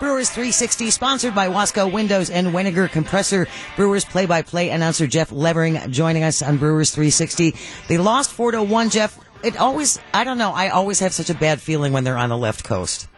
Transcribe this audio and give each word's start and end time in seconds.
Brewers 0.00 0.30
360, 0.30 0.90
sponsored 0.90 1.34
by 1.34 1.48
Wasco 1.48 1.90
Windows 1.90 2.30
and 2.30 2.48
Weniger 2.48 2.88
Compressor. 2.88 3.48
Brewers 3.74 4.04
play-by-play 4.04 4.70
announcer 4.70 5.08
Jeff 5.08 5.32
Levering 5.32 5.90
joining 5.90 6.22
us 6.22 6.40
on 6.40 6.56
Brewers 6.56 6.90
360. 6.92 7.56
They 7.88 7.98
lost 7.98 8.30
4 8.30 8.52
to 8.52 8.62
1, 8.62 8.90
Jeff. 8.90 9.18
It 9.42 9.56
always, 9.56 9.98
I 10.14 10.22
don't 10.22 10.38
know, 10.38 10.52
I 10.52 10.68
always 10.68 11.00
have 11.00 11.12
such 11.12 11.30
a 11.30 11.34
bad 11.34 11.60
feeling 11.60 11.92
when 11.92 12.04
they're 12.04 12.16
on 12.16 12.28
the 12.28 12.36
left 12.36 12.62
coast. 12.62 13.08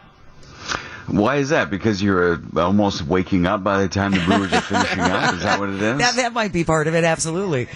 Why 1.07 1.37
is 1.37 1.49
that? 1.49 1.69
Because 1.69 2.01
you're 2.01 2.35
uh, 2.35 2.39
almost 2.55 3.03
waking 3.03 3.45
up 3.45 3.63
by 3.63 3.81
the 3.81 3.89
time 3.89 4.11
the 4.11 4.23
Brewers 4.25 4.51
are 4.51 4.61
finishing 4.61 5.01
up? 5.01 5.33
Is 5.35 5.43
that 5.43 5.59
what 5.59 5.69
it 5.69 5.81
is? 5.81 5.81
That, 5.99 6.15
that 6.15 6.33
might 6.33 6.51
be 6.53 6.63
part 6.63 6.87
of 6.87 6.95
it, 6.95 7.03
absolutely. 7.03 7.67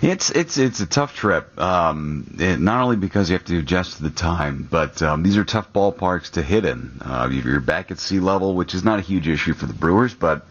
It's 0.00 0.30
it's 0.30 0.58
it's 0.58 0.80
a 0.80 0.86
tough 0.86 1.16
trip. 1.16 1.58
Um, 1.60 2.36
it, 2.38 2.60
not 2.60 2.82
only 2.82 2.96
because 2.96 3.30
you 3.30 3.34
have 3.34 3.44
to 3.46 3.58
adjust 3.58 3.96
to 3.96 4.04
the 4.04 4.10
time, 4.10 4.68
but 4.70 5.02
um, 5.02 5.22
these 5.24 5.36
are 5.36 5.44
tough 5.44 5.72
ballparks 5.72 6.32
to 6.32 6.42
hit 6.42 6.64
in. 6.64 7.00
Uh, 7.00 7.28
you're 7.30 7.60
back 7.60 7.90
at 7.90 7.98
sea 7.98 8.20
level, 8.20 8.54
which 8.54 8.74
is 8.74 8.84
not 8.84 9.00
a 9.00 9.02
huge 9.02 9.26
issue 9.26 9.54
for 9.54 9.66
the 9.66 9.72
Brewers, 9.72 10.14
but 10.14 10.46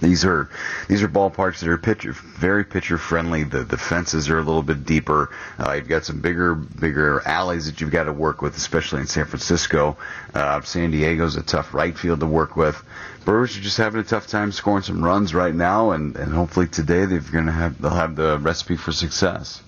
these 0.00 0.24
are 0.24 0.48
these 0.88 1.02
are 1.02 1.08
ballparks 1.08 1.60
that 1.60 1.68
are 1.68 1.78
pitcher 1.78 2.12
very 2.12 2.64
pitcher 2.64 2.98
friendly. 2.98 3.44
The 3.44 3.64
the 3.64 3.76
fences 3.76 4.28
are 4.30 4.38
a 4.38 4.42
little 4.42 4.62
bit 4.62 4.84
deeper. 4.84 5.30
Uh, 5.58 5.72
you've 5.72 5.88
got 5.88 6.04
some 6.04 6.20
bigger 6.20 6.54
bigger 6.54 7.22
alleys 7.26 7.66
that 7.66 7.80
you've 7.80 7.90
got 7.90 8.04
to 8.04 8.12
work 8.12 8.42
with, 8.42 8.56
especially 8.56 9.00
in 9.00 9.06
San 9.06 9.26
Francisco. 9.26 9.96
Uh, 10.34 10.60
San 10.62 10.90
Diego's 10.90 11.36
a 11.36 11.42
tough 11.42 11.74
right 11.74 11.96
field 11.96 12.20
to 12.20 12.26
work 12.26 12.56
with. 12.56 12.82
Brewers 13.24 13.56
are 13.56 13.60
just 13.60 13.76
having 13.76 14.00
a 14.00 14.04
tough 14.04 14.26
time 14.26 14.50
scoring 14.52 14.82
some 14.82 15.04
runs 15.04 15.34
right 15.34 15.54
now, 15.54 15.90
and, 15.90 16.16
and 16.16 16.32
hopefully 16.32 16.66
today 16.66 17.04
they're 17.04 17.20
to 17.20 17.52
have 17.52 17.80
they'll 17.80 17.90
have 17.90 18.16
the 18.16 18.38
recipe 18.38 18.76
for 18.76 18.92
success. 18.92 19.62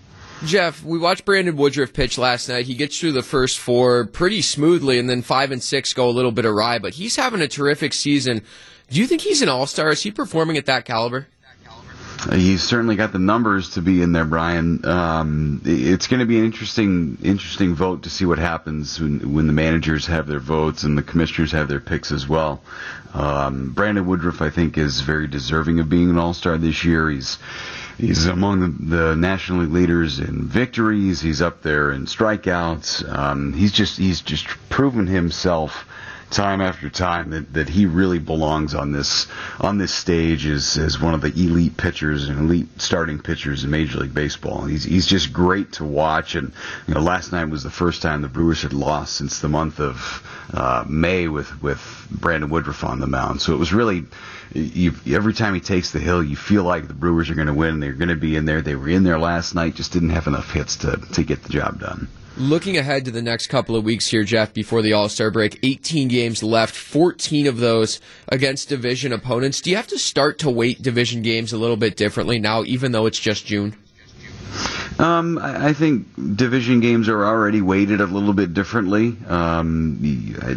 Jeff, 0.44 0.82
we 0.82 0.98
watched 0.98 1.24
Brandon 1.24 1.54
Woodruff 1.54 1.92
pitch 1.92 2.18
last 2.18 2.48
night. 2.48 2.66
He 2.66 2.74
gets 2.74 2.98
through 2.98 3.12
the 3.12 3.22
first 3.22 3.60
four 3.60 4.06
pretty 4.06 4.42
smoothly, 4.42 4.98
and 4.98 5.08
then 5.08 5.22
five 5.22 5.52
and 5.52 5.62
six 5.62 5.92
go 5.92 6.08
a 6.08 6.10
little 6.10 6.32
bit 6.32 6.44
awry. 6.44 6.80
But 6.80 6.94
he's 6.94 7.14
having 7.14 7.40
a 7.40 7.46
terrific 7.46 7.92
season. 7.92 8.42
Do 8.92 9.00
you 9.00 9.06
think 9.06 9.22
he's 9.22 9.40
an 9.40 9.48
all 9.48 9.66
star? 9.66 9.88
Is 9.90 10.02
he 10.02 10.10
performing 10.10 10.58
at 10.58 10.66
that 10.66 10.84
caliber? 10.84 11.26
He's 12.30 12.62
certainly 12.62 12.94
got 12.94 13.12
the 13.12 13.18
numbers 13.18 13.70
to 13.70 13.80
be 13.80 14.02
in 14.02 14.12
there, 14.12 14.26
Brian. 14.26 14.84
Um, 14.84 15.62
it's 15.64 16.06
going 16.06 16.20
to 16.20 16.26
be 16.26 16.38
an 16.38 16.44
interesting, 16.44 17.16
interesting 17.24 17.74
vote 17.74 18.02
to 18.02 18.10
see 18.10 18.26
what 18.26 18.38
happens 18.38 19.00
when, 19.00 19.34
when 19.34 19.46
the 19.46 19.52
managers 19.54 20.06
have 20.06 20.28
their 20.28 20.38
votes 20.38 20.84
and 20.84 20.96
the 20.96 21.02
commissioners 21.02 21.50
have 21.52 21.68
their 21.68 21.80
picks 21.80 22.12
as 22.12 22.28
well. 22.28 22.60
Um, 23.14 23.72
Brandon 23.72 24.06
Woodruff, 24.06 24.42
I 24.42 24.50
think, 24.50 24.76
is 24.76 25.00
very 25.00 25.26
deserving 25.26 25.80
of 25.80 25.88
being 25.88 26.10
an 26.10 26.18
All 26.18 26.34
Star 26.34 26.58
this 26.58 26.84
year. 26.84 27.08
He's 27.08 27.38
he's 27.96 28.26
among 28.26 28.60
the, 28.60 28.96
the 28.96 29.16
National 29.16 29.60
League 29.60 29.72
leaders 29.72 30.20
in 30.20 30.44
victories. 30.46 31.22
He's 31.22 31.40
up 31.40 31.62
there 31.62 31.92
in 31.92 32.04
strikeouts. 32.04 33.10
Um, 33.10 33.54
he's 33.54 33.72
just 33.72 33.96
he's 33.96 34.20
just 34.20 34.46
proven 34.68 35.06
himself 35.06 35.86
time 36.32 36.60
after 36.60 36.90
time 36.90 37.30
that, 37.30 37.52
that 37.52 37.68
he 37.68 37.86
really 37.86 38.18
belongs 38.18 38.74
on 38.74 38.92
this 38.92 39.26
on 39.60 39.78
this 39.78 39.92
stage 39.92 40.46
as, 40.46 40.76
as 40.78 40.98
one 40.98 41.14
of 41.14 41.20
the 41.20 41.28
elite 41.28 41.76
pitchers 41.76 42.28
and 42.28 42.38
elite 42.40 42.68
starting 42.80 43.18
pitchers 43.18 43.64
in 43.64 43.70
Major 43.70 43.98
League 43.98 44.14
Baseball. 44.14 44.62
And 44.62 44.70
He's 44.70 44.84
he's 44.84 45.06
just 45.06 45.32
great 45.32 45.72
to 45.72 45.84
watch. 45.84 46.34
And 46.34 46.52
you 46.86 46.94
know, 46.94 47.00
last 47.00 47.32
night 47.32 47.44
was 47.44 47.62
the 47.62 47.70
first 47.70 48.02
time 48.02 48.22
the 48.22 48.28
Brewers 48.28 48.62
had 48.62 48.72
lost 48.72 49.16
since 49.16 49.40
the 49.40 49.48
month 49.48 49.78
of 49.80 50.22
uh, 50.52 50.84
May 50.88 51.28
with 51.28 51.62
with 51.62 51.80
Brandon 52.10 52.50
Woodruff 52.50 52.84
on 52.84 53.00
the 53.00 53.06
mound. 53.06 53.40
So 53.42 53.52
it 53.52 53.58
was 53.58 53.72
really. 53.72 54.04
You, 54.54 54.92
every 55.06 55.32
time 55.32 55.54
he 55.54 55.60
takes 55.60 55.92
the 55.92 55.98
hill, 55.98 56.22
you 56.22 56.36
feel 56.36 56.62
like 56.62 56.86
the 56.86 56.92
Brewers 56.92 57.30
are 57.30 57.34
going 57.34 57.46
to 57.46 57.54
win. 57.54 57.80
They're 57.80 57.94
going 57.94 58.10
to 58.10 58.16
be 58.16 58.36
in 58.36 58.44
there. 58.44 58.60
They 58.60 58.74
were 58.74 58.90
in 58.90 59.02
there 59.02 59.18
last 59.18 59.54
night, 59.54 59.76
just 59.76 59.94
didn't 59.94 60.10
have 60.10 60.26
enough 60.26 60.52
hits 60.52 60.76
to, 60.76 60.98
to 61.14 61.22
get 61.22 61.42
the 61.42 61.48
job 61.48 61.80
done. 61.80 62.06
Looking 62.36 62.78
ahead 62.78 63.04
to 63.04 63.10
the 63.10 63.20
next 63.20 63.48
couple 63.48 63.76
of 63.76 63.84
weeks 63.84 64.08
here, 64.08 64.24
Jeff, 64.24 64.54
before 64.54 64.80
the 64.80 64.94
All 64.94 65.10
Star 65.10 65.30
break, 65.30 65.58
18 65.62 66.08
games 66.08 66.42
left, 66.42 66.74
14 66.74 67.46
of 67.46 67.58
those 67.58 68.00
against 68.28 68.70
division 68.70 69.12
opponents. 69.12 69.60
Do 69.60 69.68
you 69.68 69.76
have 69.76 69.86
to 69.88 69.98
start 69.98 70.38
to 70.40 70.50
weight 70.50 70.80
division 70.80 71.20
games 71.20 71.52
a 71.52 71.58
little 71.58 71.76
bit 71.76 71.94
differently 71.96 72.38
now, 72.38 72.64
even 72.64 72.92
though 72.92 73.04
it's 73.04 73.18
just 73.18 73.44
June? 73.44 73.76
Um, 74.98 75.38
I 75.38 75.72
think 75.72 76.36
division 76.36 76.80
games 76.80 77.08
are 77.08 77.24
already 77.24 77.60
weighted 77.60 78.00
a 78.00 78.06
little 78.06 78.32
bit 78.32 78.54
differently. 78.54 79.16
Um, 79.28 79.98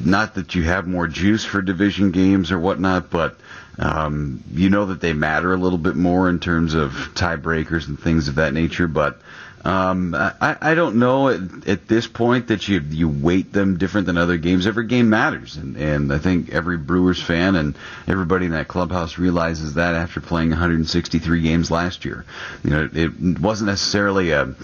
not 0.05 0.35
that 0.35 0.55
you 0.55 0.63
have 0.63 0.87
more 0.87 1.07
juice 1.07 1.45
for 1.45 1.61
division 1.61 2.11
games 2.11 2.51
or 2.51 2.59
whatnot, 2.59 3.09
but 3.09 3.37
um, 3.77 4.43
you 4.51 4.69
know 4.69 4.85
that 4.87 5.01
they 5.01 5.13
matter 5.13 5.53
a 5.53 5.57
little 5.57 5.77
bit 5.77 5.95
more 5.95 6.29
in 6.29 6.39
terms 6.39 6.73
of 6.73 6.91
tiebreakers 7.13 7.87
and 7.87 7.99
things 7.99 8.27
of 8.27 8.35
that 8.35 8.53
nature. 8.53 8.87
But 8.87 9.19
um, 9.63 10.13
I, 10.13 10.57
I 10.61 10.75
don't 10.75 10.97
know 10.97 11.29
at, 11.29 11.67
at 11.67 11.87
this 11.87 12.05
point 12.07 12.47
that 12.47 12.67
you 12.67 12.81
you 12.81 13.09
weight 13.09 13.51
them 13.51 13.77
different 13.77 14.05
than 14.07 14.17
other 14.17 14.37
games. 14.37 14.67
Every 14.67 14.85
game 14.85 15.09
matters, 15.09 15.55
and 15.57 15.75
and 15.77 16.13
I 16.13 16.19
think 16.19 16.49
every 16.51 16.77
Brewers 16.77 17.21
fan 17.21 17.55
and 17.55 17.75
everybody 18.07 18.45
in 18.45 18.51
that 18.51 18.67
clubhouse 18.67 19.17
realizes 19.17 19.75
that 19.75 19.95
after 19.95 20.21
playing 20.21 20.49
163 20.49 21.41
games 21.41 21.71
last 21.71 22.05
year. 22.05 22.25
You 22.63 22.69
know, 22.69 22.89
it 22.93 23.39
wasn't 23.39 23.69
necessarily 23.69 24.31
a 24.31 24.55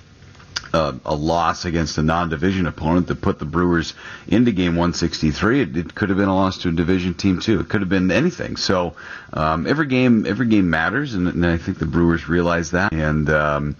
a, 0.74 0.96
a, 1.06 1.16
loss 1.16 1.66
against 1.66 1.98
a 1.98 2.04
non-division 2.04 2.66
opponent 2.66 3.08
that 3.08 3.22
put 3.22 3.40
the 3.40 3.46
Brewers 3.46 3.94
into 4.28 4.52
Game 4.52 4.76
163. 4.76 5.62
It, 5.62 5.78
it, 5.78 5.96
could 5.96 6.10
have 6.10 6.18
been 6.18 6.30
a 6.30 6.36
loss 6.36 6.60
to 6.60 6.70
a 6.70 6.72
division 6.72 7.14
team 7.14 7.40
too. 7.40 7.60
It 7.60 7.70
could 7.70 7.82
have 7.82 7.90
been 7.90 8.12
anything. 8.12 8.56
So 8.56 8.96
um, 9.34 9.68
every 9.68 9.88
game, 9.88 10.26
every 10.26 10.48
game 10.48 10.70
matters, 10.70 11.14
and, 11.14 11.28
and, 11.28 11.46
I 11.46 11.58
think 11.58 11.80
the 11.80 11.86
Brewers 11.86 12.30
realize 12.30 12.72
that. 12.72 12.94
And 12.94 13.30
um, 13.30 13.76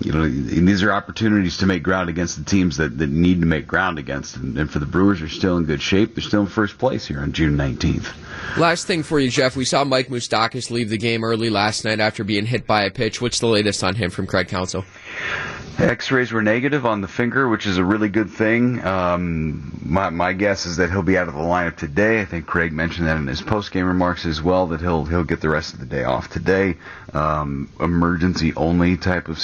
you 0.00 0.12
know, 0.12 0.26
these 0.26 0.82
are 0.82 0.92
opportunities 0.92 1.58
to 1.58 1.66
make 1.66 1.82
ground 1.82 2.08
against 2.08 2.38
the 2.38 2.44
teams 2.44 2.78
that, 2.78 2.96
that 2.98 3.10
need 3.10 3.40
to 3.40 3.46
make 3.46 3.66
ground 3.66 3.98
against. 3.98 4.36
And, 4.36 4.56
and 4.56 4.70
for 4.70 4.78
the 4.78 4.86
Brewers, 4.86 5.20
are 5.20 5.28
still 5.28 5.58
in 5.58 5.64
good 5.64 5.82
shape. 5.82 6.14
They're 6.14 6.22
still 6.22 6.40
in 6.40 6.46
first 6.46 6.78
place 6.78 7.06
here 7.06 7.20
on 7.20 7.32
June 7.32 7.56
19th. 7.56 8.56
Last 8.56 8.86
thing 8.86 9.02
for 9.02 9.20
you, 9.20 9.30
Jeff. 9.30 9.56
We 9.56 9.66
saw 9.66 9.84
Mike 9.84 10.08
Moustakas 10.08 10.70
leave 10.70 10.88
the 10.88 10.98
game 10.98 11.22
early 11.22 11.50
last 11.50 11.84
night 11.84 12.00
after 12.00 12.24
being 12.24 12.46
hit 12.46 12.66
by 12.66 12.84
a 12.84 12.90
pitch. 12.90 13.20
What's 13.20 13.40
the 13.40 13.46
latest 13.46 13.84
on 13.84 13.94
him 13.94 14.10
from 14.10 14.26
Craig 14.26 14.48
Counsell? 14.48 14.84
X-rays 15.78 16.30
were 16.30 16.42
negative 16.42 16.84
on 16.84 17.00
the 17.00 17.08
finger, 17.08 17.48
which 17.48 17.66
is 17.66 17.78
a 17.78 17.84
really 17.84 18.10
good 18.10 18.28
thing. 18.28 18.84
Um, 18.84 19.80
my, 19.82 20.10
my 20.10 20.34
guess 20.34 20.66
is 20.66 20.76
that 20.76 20.90
he'll 20.90 21.02
be 21.02 21.16
out 21.16 21.28
of 21.28 21.34
the 21.34 21.40
lineup 21.40 21.76
today. 21.76 22.20
I 22.20 22.26
think 22.26 22.46
Craig 22.46 22.72
mentioned 22.72 23.06
that 23.06 23.16
in 23.16 23.26
his 23.26 23.40
post-game 23.40 23.86
remarks 23.86 24.26
as 24.26 24.42
well. 24.42 24.66
That 24.66 24.80
he'll 24.80 25.04
he'll 25.06 25.24
get 25.24 25.40
the 25.40 25.48
rest 25.48 25.72
of 25.72 25.80
the 25.80 25.86
day 25.86 26.04
off 26.04 26.28
today. 26.28 26.76
Um, 27.14 27.70
emergency 27.80 28.52
only 28.56 28.96
type 28.98 29.28
of 29.28 29.38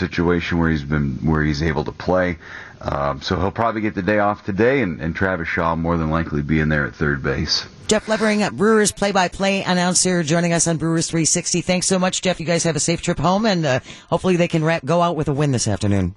situation 0.47 0.59
where 0.59 0.71
he's 0.71 0.83
been 0.83 1.19
where 1.29 1.43
he's 1.43 1.63
able 1.63 1.85
to 1.85 1.93
play. 1.93 2.39
Um, 2.81 3.23
so 3.23 3.39
he'll 3.41 3.51
probably 3.51 3.81
get 3.81 3.95
the 3.95 4.03
day 4.03 4.19
off 4.19 4.45
today, 4.45 4.83
and, 4.83 5.01
and 5.01 5.17
Travis 5.17 5.49
Shaw 5.49 5.75
more 5.77 5.97
than 5.97 6.11
likely 6.11 6.43
be 6.43 6.61
in 6.61 6.69
there 6.69 6.87
at 6.87 6.95
third 6.95 7.23
base. 7.23 7.67
Jeff 7.89 8.09
Levering, 8.09 8.47
Brewers 8.53 8.93
play-by-play 8.93 9.63
announcer, 9.63 10.23
joining 10.23 10.53
us 10.53 10.67
on 10.67 10.77
Brewers 10.77 11.09
360. 11.09 11.63
Thanks 11.63 11.87
so 11.87 11.99
much, 11.99 12.21
Jeff. 12.21 12.39
You 12.41 12.47
guys 12.47 12.65
have 12.65 12.77
a 12.77 12.81
safe 12.81 13.01
trip 13.01 13.19
home, 13.19 13.47
and 13.47 13.65
uh, 13.65 13.81
hopefully 14.11 14.37
they 14.37 14.49
can 14.49 14.63
wrap, 14.63 14.85
go 14.85 15.03
out 15.03 15.17
with 15.17 15.29
a 15.29 15.33
win 15.33 15.53
this 15.53 15.69
afternoon. 15.69 16.15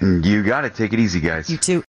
You 0.00 0.42
got 0.42 0.64
it. 0.64 0.74
Take 0.74 0.92
it 0.92 0.98
easy, 0.98 1.20
guys. 1.20 1.48
You 1.48 1.56
too. 1.56 1.82